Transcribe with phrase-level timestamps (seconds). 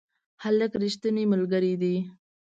[0.43, 1.95] هلک رښتینی ملګری دی.